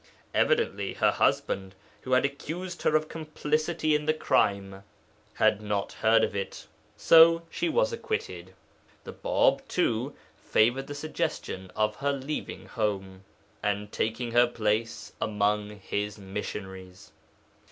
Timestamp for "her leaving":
11.97-12.65